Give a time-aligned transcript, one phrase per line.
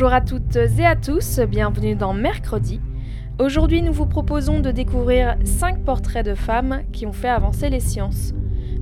[0.00, 2.80] Bonjour à toutes et à tous, bienvenue dans Mercredi.
[3.40, 7.80] Aujourd'hui, nous vous proposons de découvrir 5 portraits de femmes qui ont fait avancer les
[7.80, 8.32] sciences.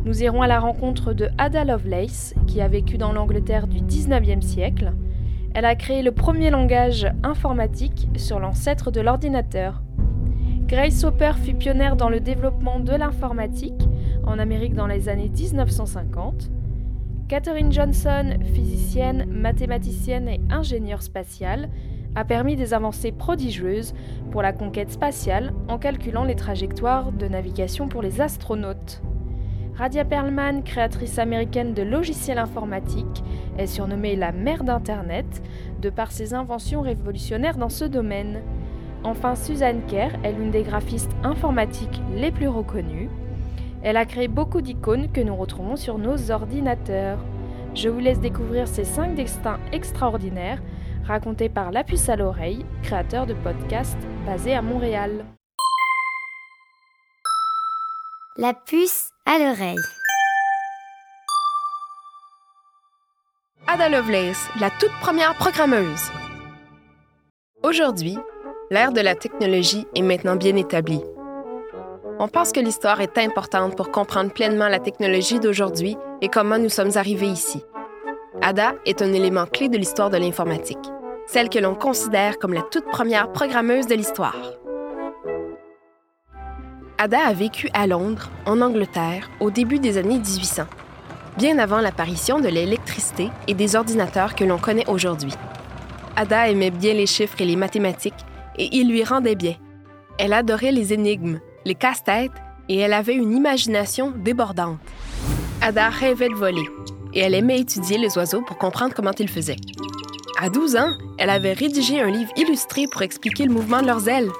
[0.04, 4.42] Nous irons à la rencontre de Ada Lovelace, qui a vécu dans l'Angleterre du 19e
[4.42, 4.92] siècle.
[5.54, 9.80] Elle a créé le premier langage informatique sur l'ancêtre de l'ordinateur.
[10.66, 13.88] Grace Hopper fut pionnière dans le développement de l'informatique
[14.26, 16.50] en Amérique dans les années 1950.
[17.28, 21.68] Katherine Johnson, physicienne, mathématicienne et ingénieure spatiale,
[22.14, 23.94] a permis des avancées prodigieuses
[24.30, 29.02] pour la conquête spatiale en calculant les trajectoires de navigation pour les astronautes.
[29.74, 33.24] Radia Perlman, créatrice américaine de logiciels informatiques,
[33.58, 35.42] est surnommée la mère d'Internet
[35.82, 38.40] de par ses inventions révolutionnaires dans ce domaine.
[39.02, 43.10] Enfin, Suzanne Kerr est l'une des graphistes informatiques les plus reconnues.
[43.86, 47.20] Elle a créé beaucoup d'icônes que nous retrouvons sur nos ordinateurs.
[47.72, 50.60] Je vous laisse découvrir ces 5 destins extraordinaires
[51.04, 55.24] racontés par La Puce à l'oreille, créateur de podcasts basé à Montréal.
[58.36, 59.76] La puce à l'oreille.
[63.68, 66.10] Ada Lovelace, la toute première programmeuse.
[67.62, 68.18] Aujourd'hui,
[68.72, 71.02] l'ère de la technologie est maintenant bien établie.
[72.18, 76.70] On pense que l'histoire est importante pour comprendre pleinement la technologie d'aujourd'hui et comment nous
[76.70, 77.62] sommes arrivés ici.
[78.40, 80.78] Ada est un élément clé de l'histoire de l'informatique,
[81.26, 84.36] celle que l'on considère comme la toute première programmeuse de l'histoire.
[86.96, 90.62] Ada a vécu à Londres, en Angleterre, au début des années 1800,
[91.36, 95.34] bien avant l'apparition de l'électricité et des ordinateurs que l'on connaît aujourd'hui.
[96.16, 98.24] Ada aimait bien les chiffres et les mathématiques,
[98.56, 99.56] et ils lui rendaient bien.
[100.18, 102.30] Elle adorait les énigmes, les casse-têtes,
[102.68, 104.78] et elle avait une imagination débordante.
[105.60, 106.66] Ada rêvait de voler,
[107.12, 109.56] et elle aimait étudier les oiseaux pour comprendre comment ils faisaient.
[110.40, 114.08] À 12 ans, elle avait rédigé un livre illustré pour expliquer le mouvement de leurs
[114.08, 114.30] ailes.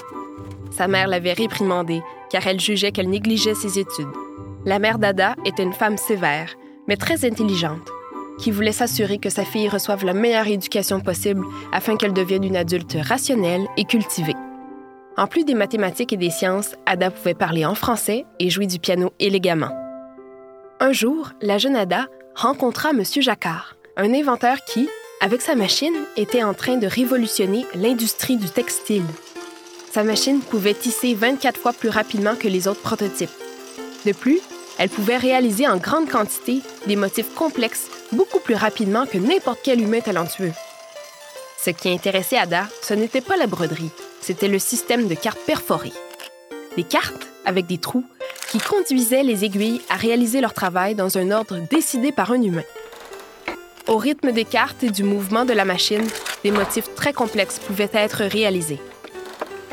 [0.71, 2.01] Sa mère l'avait réprimandée,
[2.31, 4.07] car elle jugeait qu'elle négligeait ses études.
[4.65, 6.55] La mère d'Ada était une femme sévère,
[6.87, 7.89] mais très intelligente,
[8.39, 12.57] qui voulait s'assurer que sa fille reçoive la meilleure éducation possible afin qu'elle devienne une
[12.57, 14.37] adulte rationnelle et cultivée.
[15.19, 18.79] En plus des mathématiques et des sciences, Ada pouvait parler en français et jouer du
[18.79, 19.71] piano élégamment.
[20.79, 23.03] Un jour, la jeune Ada rencontra M.
[23.21, 24.91] Jacquard, un inventeur qui,
[25.23, 29.07] avec sa machine, était en train de révolutionner l'industrie du textile.
[29.91, 33.31] Sa machine pouvait tisser 24 fois plus rapidement que les autres prototypes.
[34.05, 34.41] De plus,
[34.79, 39.81] elle pouvait réaliser en grande quantité des motifs complexes beaucoup plus rapidement que n'importe quel
[39.81, 40.53] humain talentueux.
[41.59, 43.91] Ce qui intéressait Ada, ce n'était pas la broderie,
[44.21, 45.93] c'était le système de cartes perforées.
[46.77, 48.05] Des cartes avec des trous
[48.51, 52.65] qui conduisaient les aiguilles à réaliser leur travail dans un ordre décidé par un humain.
[53.87, 56.07] Au rythme des cartes et du mouvement de la machine,
[56.43, 58.81] des motifs très complexes pouvaient être réalisés.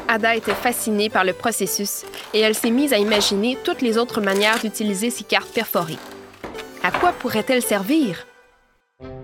[0.08, 4.22] Ada était fascinée par le processus et elle s'est mise à imaginer toutes les autres
[4.22, 5.98] manières d'utiliser ces cartes perforées.
[6.84, 8.28] À quoi pourraient-elles servir?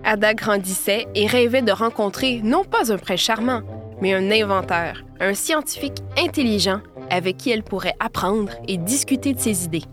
[0.04, 3.62] Ada grandissait et rêvait de rencontrer non pas un prince charmant,
[4.00, 6.80] mais un inventeur, un scientifique intelligent
[7.10, 9.84] avec qui elle pourrait apprendre et discuter de ses idées.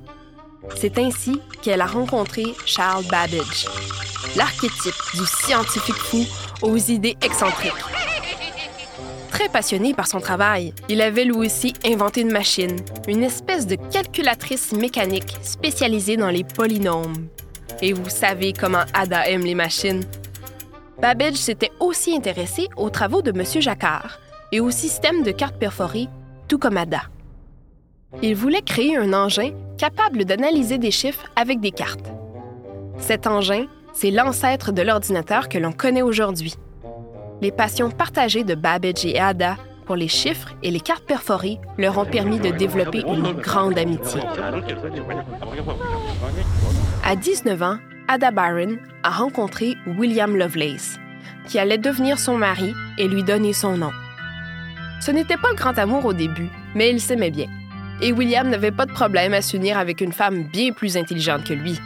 [0.75, 3.67] C'est ainsi qu'elle a rencontré Charles Babbage,
[4.35, 6.25] l'archétype du scientifique fou
[6.61, 7.73] aux idées excentriques.
[9.31, 12.75] Très passionné par son travail, il avait lui aussi inventé une machine,
[13.07, 17.27] une espèce de calculatrice mécanique spécialisée dans les polynômes.
[17.81, 20.03] Et vous savez comment Ada aime les machines.
[20.99, 23.61] Babbage s'était aussi intéressé aux travaux de M.
[23.61, 24.19] Jacquard
[24.51, 26.07] et au système de cartes perforées,
[26.47, 27.03] tout comme Ada.
[28.23, 32.11] Il voulait créer un engin capable d'analyser des chiffres avec des cartes.
[32.97, 36.55] Cet engin, c'est l'ancêtre de l'ordinateur que l'on connaît aujourd'hui.
[37.41, 41.99] Les passions partagées de Babbage et Ada pour les chiffres et les cartes perforées leur
[41.99, 44.21] ont permis de développer une grande amitié.
[47.05, 47.77] À 19 ans,
[48.09, 50.97] Ada Byron a rencontré William Lovelace,
[51.45, 53.91] qui allait devenir son mari et lui donner son nom.
[55.01, 57.47] Ce n'était pas le grand amour au début, mais ils s'aimaient bien.
[58.01, 61.53] Et William n'avait pas de problème à s'unir avec une femme bien plus intelligente que
[61.53, 61.77] lui.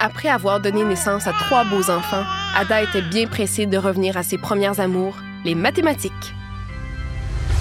[0.00, 2.24] Après avoir donné naissance à trois beaux enfants,
[2.56, 6.12] Ada était bien pressée de revenir à ses premières amours, les mathématiques.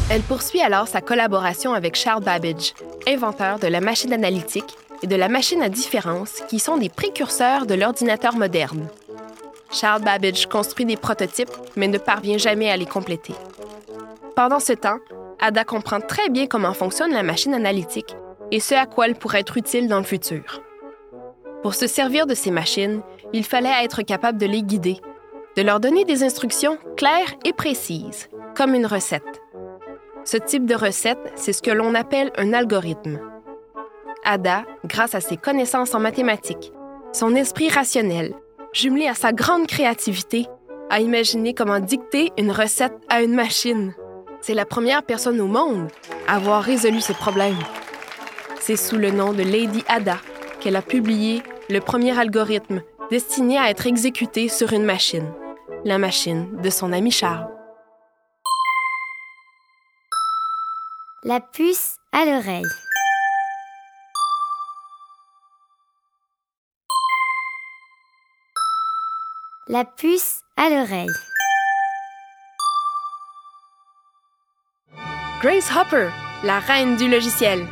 [0.10, 2.74] Elle poursuit alors sa collaboration avec Charles Babbage,
[3.08, 7.66] inventeur de la machine analytique et de la machine à différence, qui sont des précurseurs
[7.66, 8.88] de l'ordinateur moderne.
[9.72, 13.34] Charles Babbage construit des prototypes, mais ne parvient jamais à les compléter.
[14.36, 15.00] Pendant ce temps,
[15.40, 18.16] Ada comprend très bien comment fonctionne la machine analytique
[18.52, 20.62] et ce à quoi elle pourrait être utile dans le futur.
[21.62, 23.02] Pour se servir de ces machines,
[23.34, 25.02] il fallait être capable de les guider,
[25.58, 29.42] de leur donner des instructions claires et précises, comme une recette.
[30.24, 33.20] Ce type de recette, c'est ce que l'on appelle un algorithme.
[34.30, 36.74] Ada, grâce à ses connaissances en mathématiques,
[37.14, 38.34] son esprit rationnel,
[38.74, 40.48] jumelé à sa grande créativité,
[40.90, 43.94] a imaginé comment dicter une recette à une machine.
[44.42, 45.88] C'est la première personne au monde
[46.28, 47.56] à avoir résolu ce problème.
[48.60, 50.18] C'est sous le nom de Lady Ada
[50.60, 55.32] qu'elle a publié le premier algorithme destiné à être exécuté sur une machine,
[55.86, 57.48] la machine de son ami Charles.
[61.24, 62.64] La puce à l'oreille.
[69.69, 71.10] La puce à l'oreille.
[75.42, 76.08] Grace Hopper,
[76.46, 77.66] la reine du logiciel.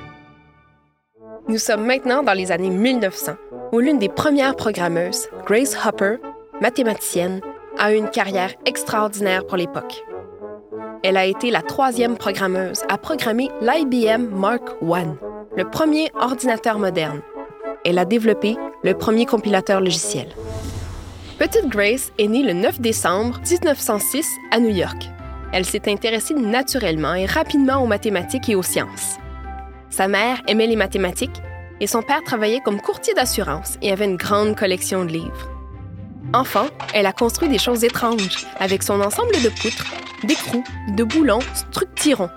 [1.47, 3.35] Nous sommes maintenant dans les années 1900,
[3.71, 6.17] où l'une des premières programmeuses, Grace Hopper,
[6.59, 7.39] mathématicienne,
[7.77, 10.03] a eu une carrière extraordinaire pour l'époque.
[11.01, 15.05] Elle a été la troisième programmeuse à programmer l'IBM Mark I,
[15.55, 17.21] le premier ordinateur moderne.
[17.85, 20.27] Elle a développé le premier compilateur logiciel.
[21.37, 25.09] Petite Grace est née le 9 décembre 1906 à New York.
[25.51, 29.17] Elle s'est intéressée naturellement et rapidement aux mathématiques et aux sciences.
[29.89, 31.41] Sa mère aimait les mathématiques
[31.81, 35.51] et son père travaillait comme courtier d'assurance et avait une grande collection de livres.
[36.33, 39.93] Enfant, elle a construit des choses étranges avec son ensemble de poutres,
[40.23, 40.63] d'écrous,
[40.95, 42.29] de boulons structurons,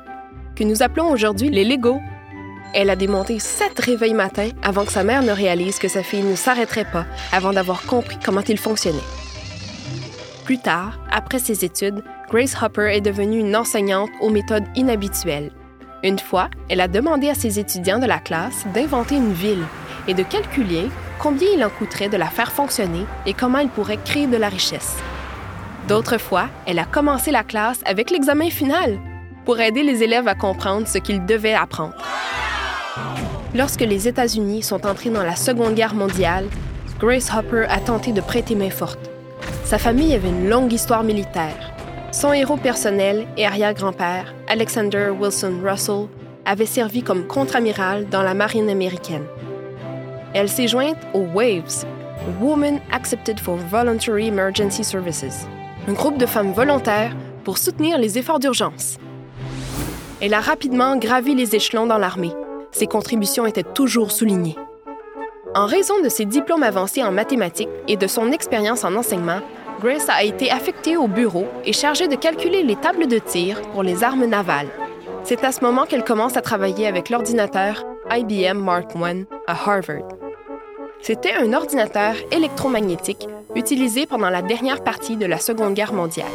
[0.56, 2.00] que nous appelons aujourd'hui les Lego.
[2.74, 6.22] Elle a démonté sept réveils matins avant que sa mère ne réalise que sa fille
[6.22, 8.98] ne s'arrêterait pas avant d'avoir compris comment il fonctionnait.
[10.44, 15.50] Plus tard, après ses études, Grace Hopper est devenue une enseignante aux méthodes inhabituelles.
[16.02, 19.64] Une fois, elle a demandé à ses étudiants de la classe d'inventer une ville
[20.06, 20.88] et de calculer
[21.18, 24.48] combien il en coûterait de la faire fonctionner et comment elle pourrait créer de la
[24.48, 24.96] richesse.
[25.88, 28.98] D'autres fois, elle a commencé la classe avec l'examen final
[29.44, 31.94] pour aider les élèves à comprendre ce qu'ils devaient apprendre.
[33.54, 36.46] Lorsque les États-Unis sont entrés dans la Seconde Guerre mondiale,
[36.98, 39.10] Grace Hopper a tenté de prêter main forte.
[39.64, 41.72] Sa famille avait une longue histoire militaire.
[42.10, 46.08] Son héros personnel et arrière-grand-père, Alexander Wilson Russell,
[46.44, 49.26] avait servi comme contre-amiral dans la marine américaine.
[50.34, 51.86] Elle s'est jointe aux WAVES,
[52.40, 55.46] Women Accepted for Voluntary Emergency Services,
[55.86, 57.14] un groupe de femmes volontaires
[57.44, 58.98] pour soutenir les efforts d'urgence.
[60.20, 62.32] Elle a rapidement gravi les échelons dans l'armée.
[62.70, 64.56] Ses contributions étaient toujours soulignées.
[65.54, 69.40] En raison de ses diplômes avancés en mathématiques et de son expérience en enseignement,
[69.80, 73.82] Grace a été affectée au bureau et chargée de calculer les tables de tir pour
[73.82, 74.68] les armes navales.
[75.24, 80.08] C'est à ce moment qu'elle commence à travailler avec l'ordinateur IBM Mark I à Harvard.
[81.00, 86.26] C'était un ordinateur électromagnétique utilisé pendant la dernière partie de la Seconde Guerre mondiale.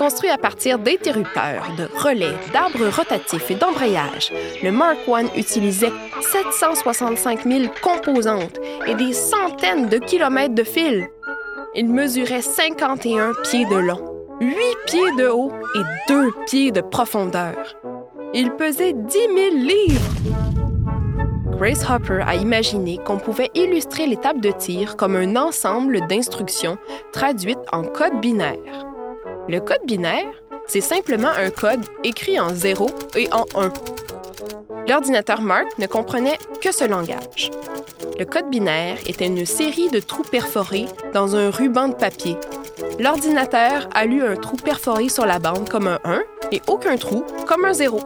[0.00, 5.92] Construit à partir d'interrupteurs, de relais, d'arbres rotatifs et d'embrayages, le Mark I utilisait
[6.22, 11.04] 765 000 composantes et des centaines de kilomètres de fils.
[11.74, 14.00] Il mesurait 51 pieds de long,
[14.40, 14.54] 8
[14.86, 17.76] pieds de haut et 2 pieds de profondeur.
[18.32, 20.10] Il pesait 10 000 livres.
[21.58, 26.78] Grace Hopper a imaginé qu'on pouvait illustrer tables de tir comme un ensemble d'instructions
[27.12, 28.89] traduites en code binaire.
[29.50, 30.32] Le code binaire,
[30.68, 33.72] c'est simplement un code écrit en 0 et en 1.
[34.88, 37.50] L'ordinateur Mark ne comprenait que ce langage.
[38.16, 42.36] Le code binaire était une série de trous perforés dans un ruban de papier.
[43.00, 47.24] L'ordinateur a lu un trou perforé sur la bande comme un 1 et aucun trou
[47.48, 47.98] comme un 0.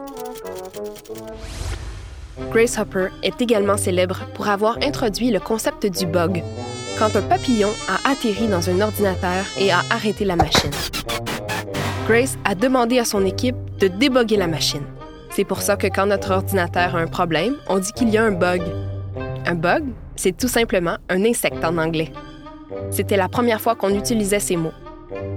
[2.49, 6.43] Grace Hopper est également célèbre pour avoir introduit le concept du bug,
[6.97, 10.71] quand un papillon a atterri dans un ordinateur et a arrêté la machine.
[12.07, 14.85] Grace a demandé à son équipe de déboguer la machine.
[15.31, 18.23] C'est pour ça que quand notre ordinateur a un problème, on dit qu'il y a
[18.23, 18.61] un bug.
[19.47, 19.85] Un bug,
[20.15, 22.11] c'est tout simplement un insecte en anglais.
[22.91, 24.71] C'était la première fois qu'on utilisait ces mots.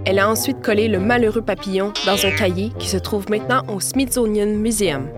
[0.04, 3.80] Elle a ensuite collé le malheureux papillon dans un cahier qui se trouve maintenant au
[3.80, 5.08] Smithsonian Museum.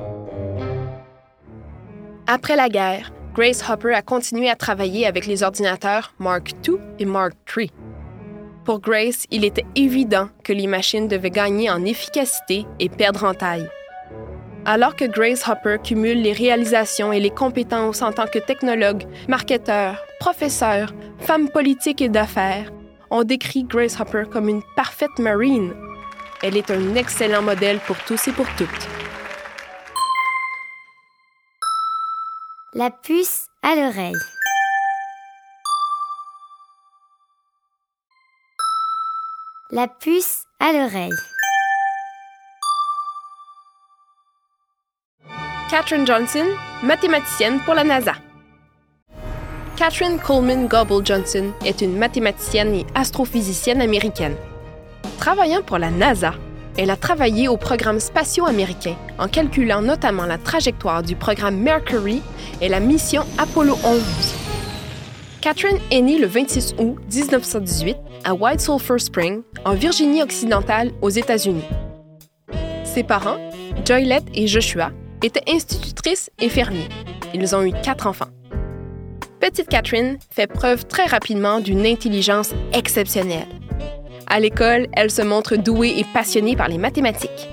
[2.28, 7.04] Après la guerre, Grace Hopper a continué à travailler avec les ordinateurs Mark II et
[7.04, 7.72] Mark III.
[8.70, 13.34] Pour Grace, il était évident que les machines devaient gagner en efficacité et perdre en
[13.34, 13.68] taille.
[14.64, 20.00] Alors que Grace Hopper cumule les réalisations et les compétences en tant que technologue, marketeur,
[20.20, 22.70] professeur, femme politique et d'affaires,
[23.10, 25.74] on décrit Grace Hopper comme une parfaite marine.
[26.40, 28.88] Elle est un excellent modèle pour tous et pour toutes.
[32.74, 34.14] La puce à l'oreille.
[39.72, 41.12] La puce à l'oreille.
[45.70, 46.44] Katherine Johnson,
[46.82, 48.14] mathématicienne pour la NASA.
[49.76, 54.34] Katherine Coleman Gobble Johnson est une mathématicienne et astrophysicienne américaine.
[55.18, 56.34] Travaillant pour la NASA,
[56.76, 62.22] elle a travaillé au programme spatiaux américain en calculant notamment la trajectoire du programme Mercury
[62.60, 64.39] et la mission Apollo 11.
[65.40, 71.64] Catherine est née le 26 août 1918 à White Sulphur Spring, en Virginie-Occidentale, aux États-Unis.
[72.84, 73.38] Ses parents,
[73.86, 74.90] Joylette et Joshua,
[75.22, 76.90] étaient institutrices et fermiers.
[77.32, 78.28] Ils ont eu quatre enfants.
[79.40, 83.48] Petite Catherine fait preuve très rapidement d'une intelligence exceptionnelle.
[84.26, 87.48] À l'école, elle se montre douée et passionnée par les mathématiques.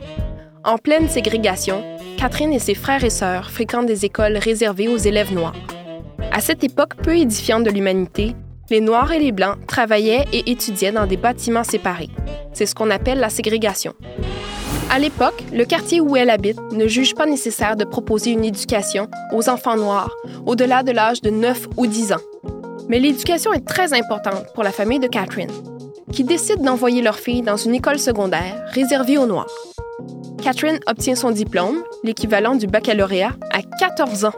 [0.66, 1.82] En pleine ségrégation,
[2.18, 5.56] Catherine et ses frères et sœurs fréquentent des écoles réservées aux élèves noirs.
[6.32, 8.36] À cette époque peu édifiante de l'humanité,
[8.70, 12.10] les Noirs et les Blancs travaillaient et étudiaient dans des bâtiments séparés.
[12.54, 13.94] C'est ce qu'on appelle la ségrégation.
[14.90, 19.10] À l'époque, le quartier où elle habite ne juge pas nécessaire de proposer une éducation
[19.34, 20.16] aux enfants noirs
[20.46, 22.22] au-delà de l'âge de 9 ou 10 ans.
[22.88, 25.52] Mais l'éducation est très importante pour la famille de Catherine,
[26.12, 29.52] qui décide d'envoyer leur fille dans une école secondaire réservée aux Noirs.
[30.48, 34.34] Catherine obtient son diplôme, l'équivalent du baccalauréat, à 14 ans,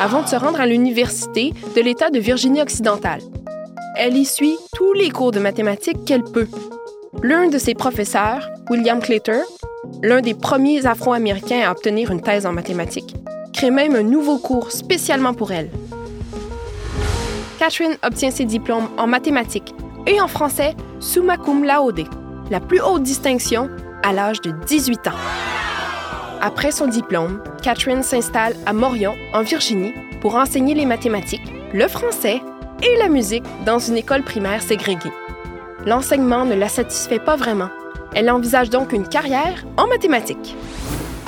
[0.00, 3.20] avant de se rendre à l'université de l'État de Virginie-Occidentale.
[3.96, 6.48] Elle y suit tous les cours de mathématiques qu'elle peut.
[7.22, 9.44] L'un de ses professeurs, William Claytor,
[10.02, 13.14] l'un des premiers Afro-Américains à obtenir une thèse en mathématiques,
[13.52, 15.70] crée même un nouveau cours spécialement pour elle.
[17.60, 19.76] Catherine obtient ses diplômes en mathématiques
[20.08, 22.02] et en français summa cum laude,
[22.50, 23.70] la plus haute distinction
[24.02, 25.18] à l'âge de 18 ans.
[26.40, 32.40] Après son diplôme, Catherine s'installe à Morion, en Virginie, pour enseigner les mathématiques, le français
[32.82, 35.12] et la musique dans une école primaire ségrégée.
[35.86, 37.68] L'enseignement ne la satisfait pas vraiment
[38.14, 40.56] elle envisage donc une carrière en mathématiques.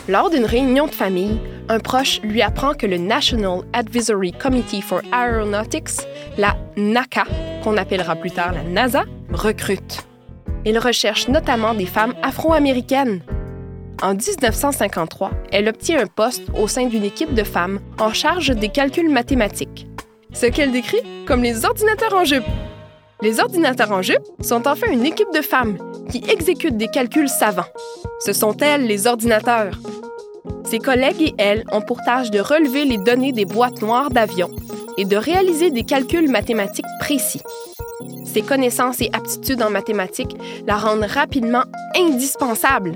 [0.09, 5.01] Lors d'une réunion de famille, un proche lui apprend que le National Advisory Committee for
[5.13, 7.25] Aeronautics, la NACA,
[7.63, 10.05] qu'on appellera plus tard la NASA, recrute.
[10.67, 13.21] Il recherche notamment des femmes afro-américaines.
[14.03, 18.69] En 1953, elle obtient un poste au sein d'une équipe de femmes en charge des
[18.69, 19.87] calculs mathématiques,
[20.33, 22.45] ce qu'elle décrit comme les ordinateurs en jupe.
[23.23, 25.79] Les ordinateurs en jupe sont enfin une équipe de femmes
[26.11, 27.69] qui exécutent des calculs savants.
[28.21, 29.79] Ce sont elles les ordinateurs.
[30.65, 34.51] Ses collègues et elle ont pour tâche de relever les données des boîtes noires d'avions
[34.97, 37.43] et de réaliser des calculs mathématiques précis.
[38.35, 40.37] Ses connaissances et aptitudes en mathématiques
[40.67, 41.63] la rendent rapidement
[41.97, 42.95] indispensable.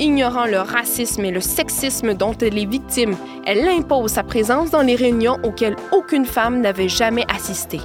[0.00, 4.80] Ignorant le racisme et le sexisme dont elle est victime, elle impose sa présence dans
[4.80, 7.80] les réunions auxquelles aucune femme n'avait jamais assisté.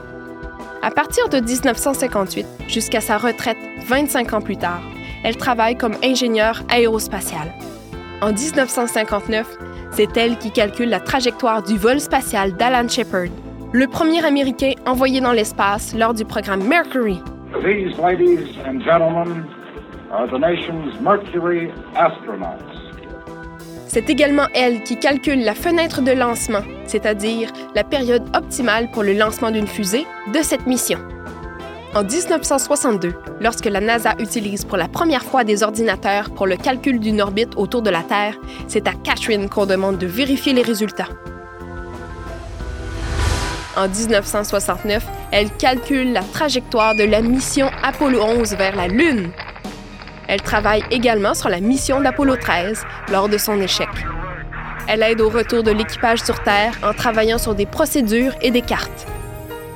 [0.82, 4.82] À partir de 1958 jusqu'à sa retraite 25 ans plus tard,
[5.26, 7.54] elle travaille comme ingénieure aérospatiale.
[8.22, 9.58] En 1959,
[9.92, 13.28] c'est elle qui calcule la trajectoire du vol spatial d'Alan Shepard,
[13.74, 17.22] le premier Américain envoyé dans l'espace lors du programme Mercury.
[17.64, 19.46] These ladies and gentlemen
[20.12, 22.58] are the nation's Mercury astronauts.
[23.88, 29.14] C'est également elle qui calcule la fenêtre de lancement, c'est-à-dire la période optimale pour le
[29.14, 31.00] lancement d'une fusée de cette mission.
[31.94, 37.00] En 1962, lorsque la NASA utilise pour la première fois des ordinateurs pour le calcul
[37.00, 38.36] d'une orbite autour de la Terre,
[38.68, 41.10] c'est à Catherine qu'on demande de vérifier les résultats.
[43.78, 49.32] En 1969, elle calcule la trajectoire de la mission Apollo 11 vers la Lune
[50.32, 53.90] elle travaille également sur la mission d'Apollo 13 lors de son échec.
[54.88, 58.62] Elle aide au retour de l'équipage sur Terre en travaillant sur des procédures et des
[58.62, 59.08] cartes.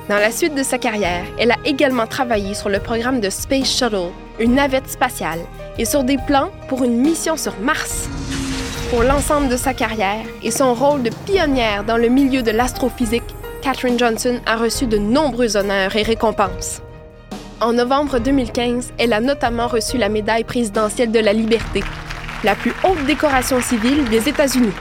[0.08, 3.70] Dans la suite de sa carrière, elle a également travaillé sur le programme de Space
[3.70, 5.40] Shuttle, une navette spatiale,
[5.76, 8.08] et sur des plans pour une mission sur Mars.
[8.88, 13.35] Pour l'ensemble de sa carrière et son rôle de pionnière dans le milieu de l'astrophysique,
[13.66, 16.80] Katherine Johnson a reçu de nombreux honneurs et récompenses.
[17.60, 21.82] En novembre 2015, elle a notamment reçu la médaille présidentielle de la liberté,
[22.44, 24.72] la plus haute décoration civile des États-Unis.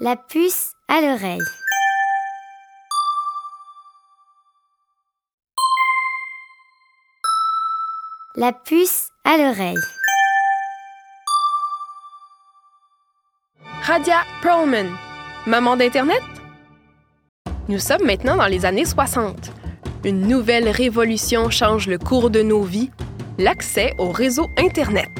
[0.00, 1.40] La puce à l'oreille.
[8.36, 9.78] La puce à l'oreille.
[13.86, 14.96] Radia Perlman,
[15.46, 16.22] maman d'Internet?
[17.68, 19.52] Nous sommes maintenant dans les années 60.
[20.04, 22.90] Une nouvelle révolution change le cours de nos vies,
[23.36, 25.10] l'accès au réseau Internet.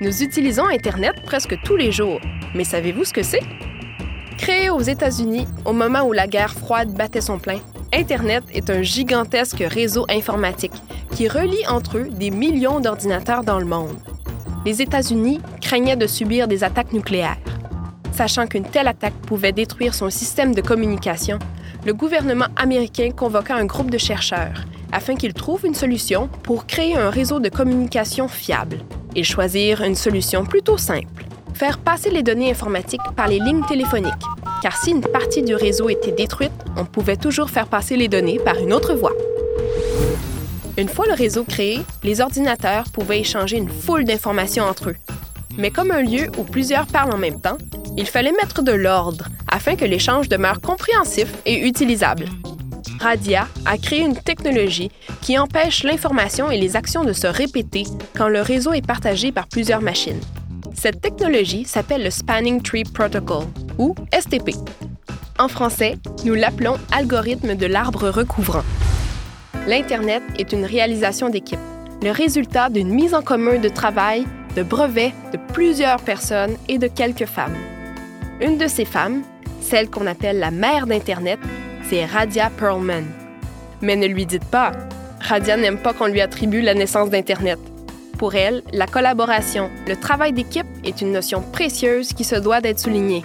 [0.00, 2.20] Nous utilisons Internet presque tous les jours,
[2.54, 3.42] mais savez-vous ce que c'est?
[4.38, 7.58] Créé aux États-Unis au moment où la guerre froide battait son plein,
[7.92, 13.66] Internet est un gigantesque réseau informatique qui relie entre eux des millions d'ordinateurs dans le
[13.66, 13.98] monde.
[14.64, 17.38] Les États-Unis craignaient de subir des attaques nucléaires.
[18.14, 21.38] Sachant qu'une telle attaque pouvait détruire son système de communication,
[21.84, 26.96] le gouvernement américain convoqua un groupe de chercheurs afin qu'ils trouvent une solution pour créer
[26.96, 28.78] un réseau de communication fiable.
[29.16, 34.12] Ils choisirent une solution plutôt simple faire passer les données informatiques par les lignes téléphoniques,
[34.62, 38.38] car si une partie du réseau était détruite, on pouvait toujours faire passer les données
[38.38, 39.12] par une autre voie.
[40.76, 44.96] Une fois le réseau créé, les ordinateurs pouvaient échanger une foule d'informations entre eux.
[45.56, 47.58] Mais comme un lieu où plusieurs parlent en même temps,
[47.96, 52.26] il fallait mettre de l'ordre afin que l'échange demeure compréhensif et utilisable.
[53.00, 57.84] Radia a créé une technologie qui empêche l'information et les actions de se répéter
[58.16, 60.20] quand le réseau est partagé par plusieurs machines.
[60.74, 63.44] Cette technologie s'appelle le Spanning Tree Protocol,
[63.78, 64.50] ou STP.
[65.38, 68.64] En français, nous l'appelons algorithme de l'arbre recouvrant.
[69.66, 71.58] L'Internet est une réalisation d'équipe,
[72.02, 76.86] le résultat d'une mise en commun de travail, de brevets de plusieurs personnes et de
[76.86, 77.56] quelques femmes.
[78.40, 79.22] Une de ces femmes,
[79.60, 81.38] celle qu'on appelle la mère d'Internet,
[81.88, 83.04] c'est Radia Perlman.
[83.80, 84.72] Mais ne lui dites pas,
[85.20, 87.60] Radia n'aime pas qu'on lui attribue la naissance d'Internet.
[88.18, 92.80] Pour elle, la collaboration, le travail d'équipe est une notion précieuse qui se doit d'être
[92.80, 93.24] soulignée.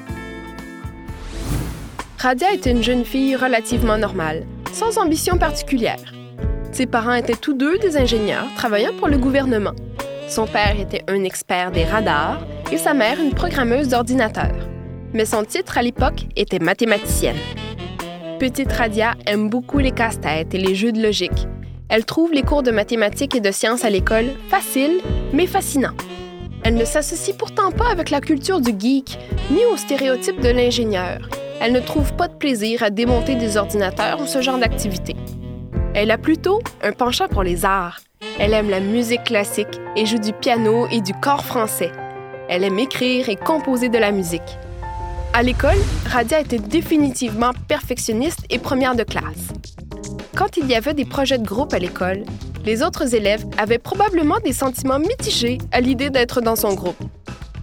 [2.19, 6.13] Radia était une jeune fille relativement normale, sans ambition particulière.
[6.71, 9.73] Ses parents étaient tous deux des ingénieurs travaillant pour le gouvernement.
[10.27, 12.41] Son père était un expert des radars
[12.71, 14.58] et sa mère une programmeuse d'ordinateur.
[15.13, 17.37] Mais son titre à l'époque était mathématicienne.
[18.39, 21.47] Petite Radia aime beaucoup les casse-têtes et les jeux de logique,
[21.89, 25.01] elle trouve les cours de mathématiques et de sciences à l'école faciles,
[25.33, 25.95] mais fascinants.
[26.63, 29.17] Elle ne s'associe pourtant pas avec la culture du geek,
[29.49, 31.17] ni aux stéréotypes de l'ingénieur.
[31.59, 35.15] Elle ne trouve pas de plaisir à démonter des ordinateurs ou ce genre d'activité.
[35.95, 38.01] Elle a plutôt un penchant pour les arts.
[38.39, 41.91] Elle aime la musique classique et joue du piano et du corps français.
[42.49, 44.59] Elle aime écrire et composer de la musique.
[45.39, 49.53] À l'école, Radia était définitivement perfectionniste et première de classe.
[50.35, 52.25] Quand il y avait des projets de groupe à l'école,
[52.65, 57.01] les autres élèves avaient probablement des sentiments mitigés à l'idée d'être dans son groupe.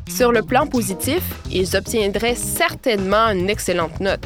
[0.09, 1.21] Sur le plan positif,
[1.53, 4.25] ils obtiendraient certainement une excellente note.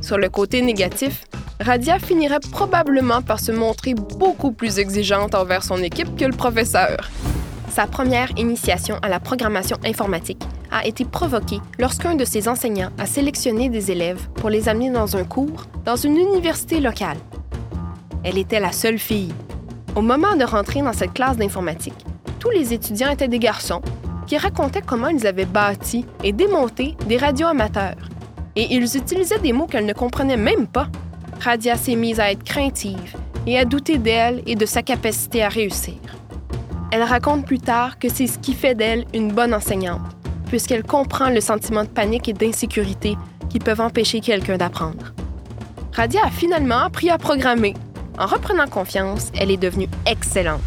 [0.00, 1.24] Sur le côté négatif,
[1.58, 7.10] Radia finirait probablement par se montrer beaucoup plus exigeante envers son équipe que le professeur.
[7.78, 13.06] Sa première initiation à la programmation informatique a été provoquée lorsqu'un de ses enseignants a
[13.06, 17.18] sélectionné des élèves pour les amener dans un cours dans une université locale.
[18.24, 19.32] Elle était la seule fille.
[19.94, 22.04] Au moment de rentrer dans cette classe d'informatique,
[22.40, 23.82] tous les étudiants étaient des garçons
[24.26, 28.08] qui racontaient comment ils avaient bâti et démonté des radios amateurs.
[28.56, 30.88] Et ils utilisaient des mots qu'elle ne comprenait même pas.
[31.38, 33.14] Radia s'est mise à être craintive
[33.46, 35.94] et à douter d'elle et de sa capacité à réussir.
[36.90, 40.00] Elle raconte plus tard que c'est ce qui fait d'elle une bonne enseignante,
[40.46, 43.16] puisqu'elle comprend le sentiment de panique et d'insécurité
[43.50, 45.12] qui peuvent empêcher quelqu'un d'apprendre.
[45.92, 47.74] Radia a finalement appris à programmer
[48.18, 50.60] en reprenant confiance, elle est devenue excellente.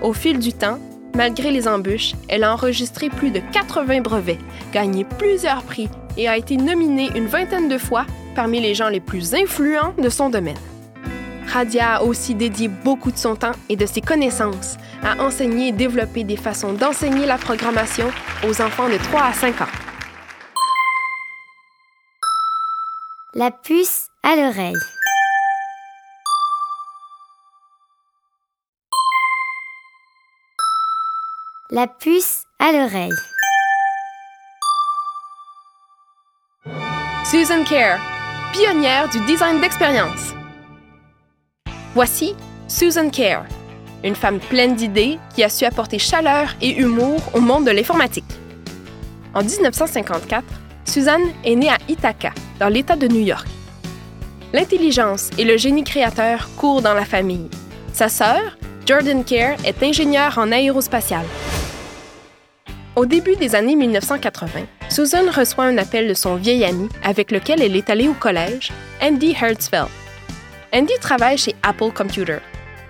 [0.00, 0.78] Au fil du temps,
[1.14, 4.38] malgré les embûches, elle a enregistré plus de 80 brevets,
[4.72, 9.00] gagné plusieurs prix et a été nominée une vingtaine de fois parmi les gens les
[9.00, 10.56] plus influents de son domaine.
[11.52, 15.72] Radia a aussi dédié beaucoup de son temps et de ses connaissances à enseigner et
[15.72, 18.10] développer des façons d'enseigner la programmation
[18.48, 19.66] aux enfants de 3 à 5 ans.
[23.34, 24.74] La puce à l'oreille.
[31.70, 33.10] La puce à l'oreille.
[37.30, 37.98] Susan Kerr,
[38.52, 40.31] pionnière du design d'expérience.
[41.94, 42.34] Voici
[42.68, 43.42] Susan Kerr.
[44.02, 48.24] une femme pleine d'idées qui a su apporter chaleur et humour au monde de l'informatique.
[49.34, 50.42] En 1954,
[50.86, 53.46] Suzanne est née à Ithaca, dans l'État de New York.
[54.54, 57.48] L'intelligence et le génie créateur courent dans la famille.
[57.92, 61.26] Sa sœur, Jordan Kerr, est ingénieure en aérospatiale.
[62.96, 67.62] Au début des années 1980, Susan reçoit un appel de son vieil ami avec lequel
[67.62, 69.88] elle est allée au collège, Andy Hertzfeld.
[70.74, 72.38] Andy travaille chez Apple Computer,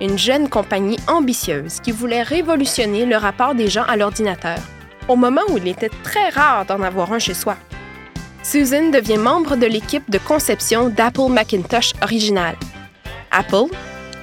[0.01, 4.59] une jeune compagnie ambitieuse qui voulait révolutionner le rapport des gens à l'ordinateur,
[5.09, 7.57] au moment où il était très rare d'en avoir un chez soi.
[8.45, 12.57] Susan devient membre de l'équipe de conception d'Apple Macintosh original.
[13.33, 13.75] Apple,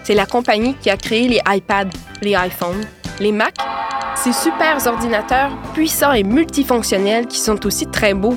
[0.03, 1.89] c'est la compagnie qui a créé les iPads,
[2.21, 2.85] les iPhones,
[3.19, 3.57] les Macs
[4.15, 8.35] ces super ordinateurs puissants et multifonctionnels qui sont aussi très beaux.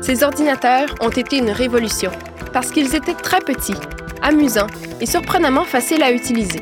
[0.00, 2.10] Ces ordinateurs ont été une révolution
[2.54, 3.74] parce qu'ils étaient très petits,
[4.22, 4.66] amusants
[5.00, 6.60] et surprenamment faciles à utiliser.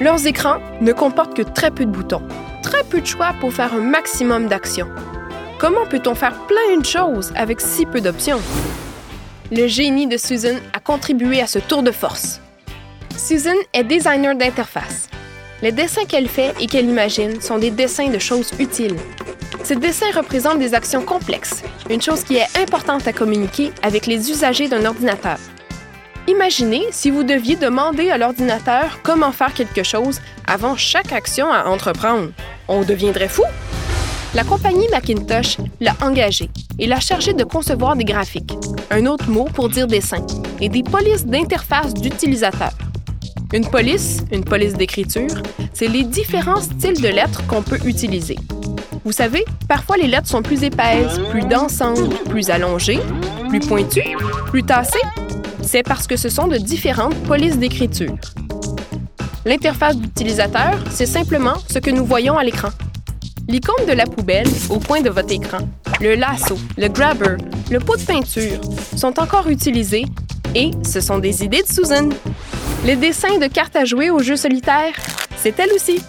[0.00, 2.22] Leurs écrans ne comportent que très peu de boutons,
[2.62, 4.88] très peu de choix pour faire un maximum d'actions.
[5.58, 8.40] Comment peut-on faire plein de choses avec si peu d'options?
[9.50, 12.40] Le génie de Susan a contribué à ce tour de force.
[13.16, 15.08] Susan est designer d'interface.
[15.62, 18.96] Les dessins qu'elle fait et qu'elle imagine sont des dessins de choses utiles.
[19.62, 24.30] Ces dessins représentent des actions complexes, une chose qui est importante à communiquer avec les
[24.30, 25.38] usagers d'un ordinateur.
[26.28, 31.64] Imaginez si vous deviez demander à l'ordinateur comment faire quelque chose avant chaque action à
[31.64, 32.30] entreprendre.
[32.68, 33.42] On deviendrait fou?
[34.32, 38.54] La compagnie Macintosh l'a engagé et l'a chargé de concevoir des graphiques,
[38.90, 40.24] un autre mot pour dire dessin,
[40.60, 42.78] et des polices d'interface d'utilisateurs.
[43.52, 45.42] Une police, une police d'écriture,
[45.74, 48.36] c'est les différents styles de lettres qu'on peut utiliser.
[49.04, 53.00] Vous savez, parfois les lettres sont plus épaisses, plus densantes, plus allongées,
[53.48, 55.00] plus pointues, plus tassées.
[55.72, 58.18] C'est parce que ce sont de différentes polices d'écriture.
[59.46, 62.68] L'interface d'utilisateur, c'est simplement ce que nous voyons à l'écran.
[63.48, 65.60] L'icône de la poubelle au coin de votre écran,
[66.02, 67.38] le lasso, le grabber,
[67.70, 68.60] le pot de peinture
[68.98, 70.04] sont encore utilisés
[70.54, 72.10] et ce sont des idées de Susan.
[72.84, 74.92] Les dessins de cartes à jouer au jeu solitaire,
[75.38, 76.02] c'est elle aussi.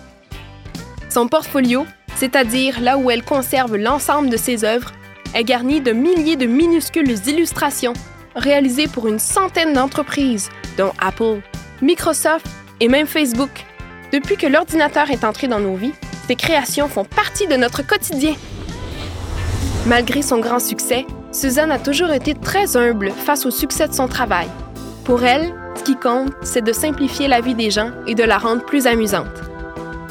[1.09, 1.85] Son portfolio,
[2.17, 4.91] c'est-à-dire là où elle conserve l'ensemble de ses œuvres,
[5.33, 7.93] est garni de milliers de minuscules illustrations
[8.35, 11.41] réalisées pour une centaine d'entreprises, dont Apple,
[11.81, 12.45] Microsoft
[12.79, 13.65] et même Facebook.
[14.11, 15.93] Depuis que l'ordinateur est entré dans nos vies,
[16.27, 18.35] ces créations font partie de notre quotidien.
[19.85, 24.07] Malgré son grand succès, Suzanne a toujours été très humble face au succès de son
[24.07, 24.47] travail.
[25.03, 28.37] Pour elle, ce qui compte, c'est de simplifier la vie des gens et de la
[28.37, 29.27] rendre plus amusante.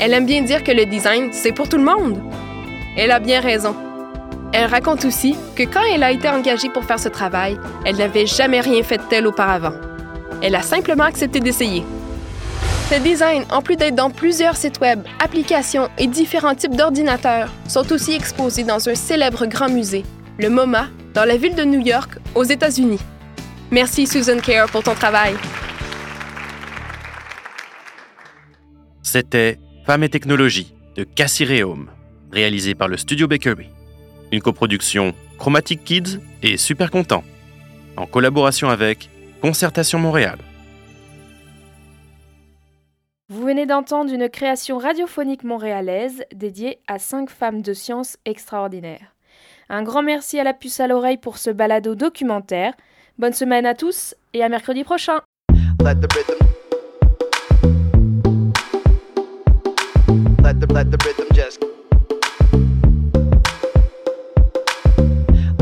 [0.01, 2.19] Elle aime bien dire que le design, c'est pour tout le monde.
[2.97, 3.75] Elle a bien raison.
[4.55, 8.27] Elle raconte aussi que quand elle a été engagée pour faire ce travail, elle n'avait
[8.27, 9.73] jamais rien fait de tel auparavant.
[10.43, 11.83] Elle a simplement accepté d'essayer.
[12.91, 17.91] Ce design, en plus d'être dans plusieurs sites web, applications et différents types d'ordinateurs, sont
[17.93, 20.05] aussi exposés dans un célèbre grand musée,
[20.39, 23.01] le MoMA, dans la ville de New York, aux États-Unis.
[23.71, 25.35] Merci Susan Kerr pour ton travail.
[29.03, 31.89] C'était Femmes et technologie de Cassie Réaume,
[32.31, 33.71] réalisé par le Studio Bakery.
[34.33, 37.23] Une coproduction Chromatic Kids et Super Content,
[37.97, 39.11] en collaboration avec
[39.43, 40.39] Concertation Montréal.
[43.29, 49.15] Vous venez d'entendre une création radiophonique montréalaise dédiée à cinq femmes de science extraordinaires.
[49.69, 52.75] Un grand merci à la puce à l'oreille pour ce balado documentaire.
[53.19, 55.21] Bonne semaine à tous et à mercredi prochain.
[60.43, 61.32] let the let the rhythm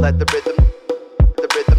[0.01, 0.57] let the rhythm
[1.37, 1.79] the rhythm.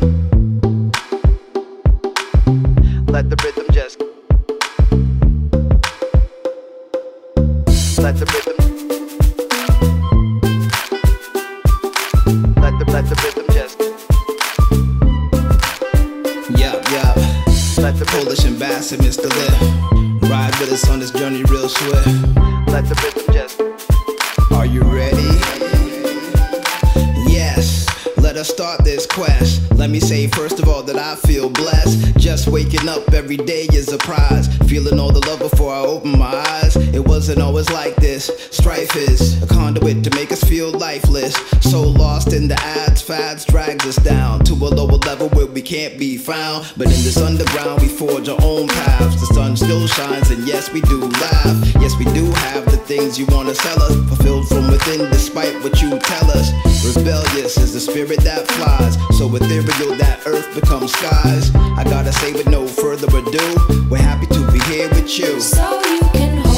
[3.08, 3.98] Let the rhythm just
[7.98, 8.58] let the rhythm.
[12.62, 13.78] Let the let the rhythm just.
[16.60, 17.14] Yeah yeah.
[17.82, 19.30] Let the Polish ambassador Mr.
[19.36, 22.06] Lip ride with us on this journey real swift.
[22.68, 23.31] Let the rhythm
[28.42, 29.62] Us start this quest.
[29.76, 32.18] Let me say first of all that I feel blessed.
[32.18, 34.48] Just waking up every day is a prize.
[34.68, 36.76] Feeling all the love before I open my eyes.
[36.76, 38.32] It wasn't always like this.
[38.50, 41.36] Strife is a conduit to make us feel lifeless.
[41.62, 45.62] So lost in the ads, fads drags us down to a lower level where we
[45.62, 46.66] can't be found.
[46.76, 49.20] But in this underground, we forge our own paths.
[49.22, 51.76] The sun still shines, and yes, we do laugh.
[51.80, 53.94] Yes, we do have the things you wanna sell us.
[54.10, 56.52] Fulfilled from within, despite what you tell us.
[56.96, 58.98] Rebellious is the spirit that flies.
[59.18, 61.54] So ethereal that earth becomes skies.
[61.56, 65.40] I gotta say with no further ado, we're happy to be here with you.
[65.40, 66.51] So you can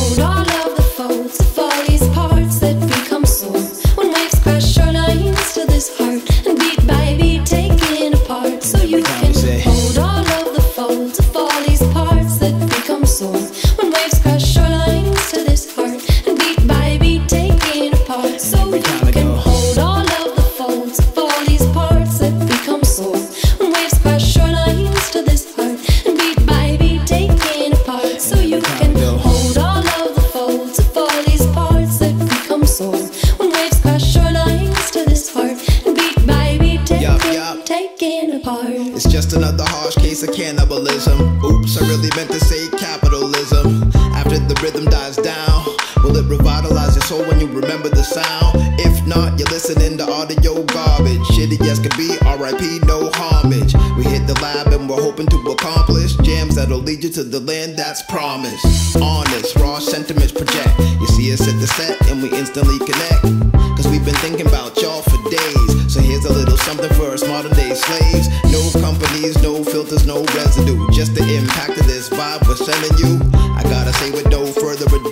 [46.53, 48.53] revitalize your soul when you remember the sound?
[48.79, 51.21] If not, you're listening to audio garbage.
[51.33, 53.73] Shitty as can be, RIP, no homage.
[53.97, 57.39] We hit the lab and we're hoping to accomplish jams that'll lead you to the
[57.39, 58.65] land that's promised.
[59.01, 60.77] Honest, raw sentiments project.
[60.79, 63.53] You see us at the set and we instantly connect.
[63.75, 65.93] Cause we've been thinking about y'all for days.
[65.93, 68.29] So here's a little something for us modern day slaves.
[68.53, 70.89] No companies, no filters, no residue.
[70.91, 73.19] Just the impact of this vibe we're sending you.
[73.33, 75.02] I gotta say with no further ado,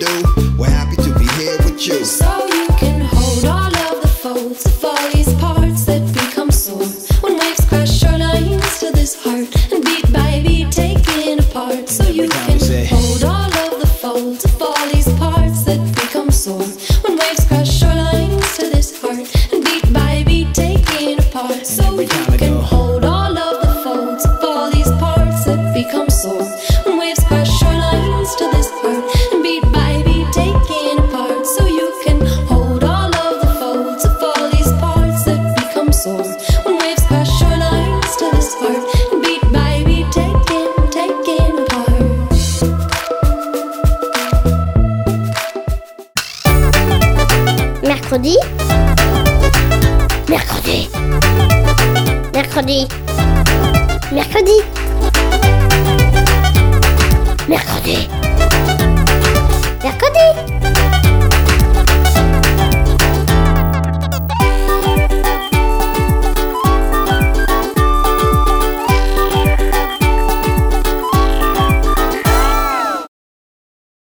[1.86, 2.04] you.
[2.04, 4.91] So you can hold all of the folds of all